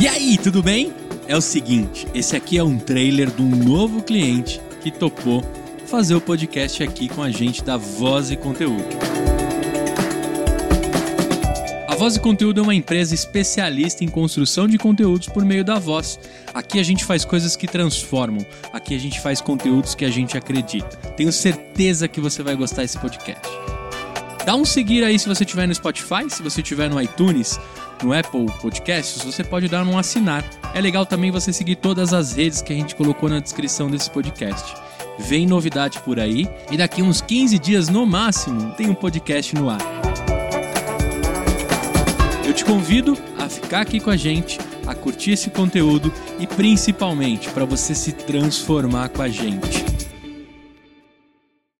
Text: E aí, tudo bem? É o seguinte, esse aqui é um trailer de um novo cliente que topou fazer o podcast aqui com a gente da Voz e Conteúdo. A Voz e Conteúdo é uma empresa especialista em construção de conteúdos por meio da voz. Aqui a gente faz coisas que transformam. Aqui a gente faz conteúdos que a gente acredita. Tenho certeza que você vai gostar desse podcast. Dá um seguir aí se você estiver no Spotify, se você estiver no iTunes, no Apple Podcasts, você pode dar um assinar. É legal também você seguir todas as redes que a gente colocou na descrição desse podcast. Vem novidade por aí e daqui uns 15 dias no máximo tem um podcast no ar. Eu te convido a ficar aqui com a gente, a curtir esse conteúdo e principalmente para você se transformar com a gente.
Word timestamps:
E 0.00 0.06
aí, 0.06 0.38
tudo 0.38 0.62
bem? 0.62 0.92
É 1.26 1.36
o 1.36 1.40
seguinte, 1.40 2.06
esse 2.14 2.36
aqui 2.36 2.56
é 2.56 2.62
um 2.62 2.78
trailer 2.78 3.28
de 3.28 3.42
um 3.42 3.50
novo 3.50 4.00
cliente 4.00 4.60
que 4.80 4.92
topou 4.92 5.42
fazer 5.86 6.14
o 6.14 6.20
podcast 6.20 6.80
aqui 6.84 7.08
com 7.08 7.20
a 7.20 7.32
gente 7.32 7.64
da 7.64 7.76
Voz 7.76 8.30
e 8.30 8.36
Conteúdo. 8.36 8.86
A 11.88 11.96
Voz 11.96 12.14
e 12.14 12.20
Conteúdo 12.20 12.60
é 12.60 12.62
uma 12.62 12.76
empresa 12.76 13.12
especialista 13.12 14.04
em 14.04 14.08
construção 14.08 14.68
de 14.68 14.78
conteúdos 14.78 15.26
por 15.26 15.44
meio 15.44 15.64
da 15.64 15.80
voz. 15.80 16.16
Aqui 16.54 16.78
a 16.78 16.84
gente 16.84 17.04
faz 17.04 17.24
coisas 17.24 17.56
que 17.56 17.66
transformam. 17.66 18.46
Aqui 18.72 18.94
a 18.94 19.00
gente 19.00 19.20
faz 19.20 19.40
conteúdos 19.40 19.96
que 19.96 20.04
a 20.04 20.10
gente 20.10 20.38
acredita. 20.38 20.96
Tenho 21.16 21.32
certeza 21.32 22.06
que 22.06 22.20
você 22.20 22.40
vai 22.40 22.54
gostar 22.54 22.82
desse 22.82 22.98
podcast. 22.98 23.42
Dá 24.46 24.54
um 24.54 24.64
seguir 24.64 25.02
aí 25.02 25.18
se 25.18 25.28
você 25.28 25.42
estiver 25.42 25.66
no 25.66 25.74
Spotify, 25.74 26.30
se 26.30 26.40
você 26.40 26.60
estiver 26.60 26.88
no 26.88 27.02
iTunes, 27.02 27.58
no 28.02 28.12
Apple 28.12 28.46
Podcasts, 28.60 29.22
você 29.24 29.42
pode 29.42 29.68
dar 29.68 29.86
um 29.86 29.98
assinar. 29.98 30.44
É 30.74 30.80
legal 30.80 31.04
também 31.04 31.30
você 31.30 31.52
seguir 31.52 31.76
todas 31.76 32.12
as 32.12 32.32
redes 32.32 32.62
que 32.62 32.72
a 32.72 32.76
gente 32.76 32.94
colocou 32.94 33.28
na 33.28 33.40
descrição 33.40 33.90
desse 33.90 34.10
podcast. 34.10 34.74
Vem 35.18 35.46
novidade 35.46 35.98
por 36.00 36.20
aí 36.20 36.48
e 36.70 36.76
daqui 36.76 37.02
uns 37.02 37.20
15 37.20 37.58
dias 37.58 37.88
no 37.88 38.06
máximo 38.06 38.72
tem 38.72 38.88
um 38.88 38.94
podcast 38.94 39.54
no 39.54 39.68
ar. 39.68 39.80
Eu 42.46 42.54
te 42.54 42.64
convido 42.64 43.18
a 43.38 43.48
ficar 43.48 43.80
aqui 43.80 44.00
com 44.00 44.10
a 44.10 44.16
gente, 44.16 44.58
a 44.86 44.94
curtir 44.94 45.32
esse 45.32 45.50
conteúdo 45.50 46.12
e 46.38 46.46
principalmente 46.46 47.50
para 47.50 47.64
você 47.64 47.94
se 47.94 48.12
transformar 48.12 49.08
com 49.08 49.22
a 49.22 49.28
gente. 49.28 49.87